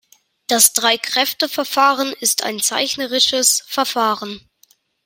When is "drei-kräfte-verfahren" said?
0.73-2.11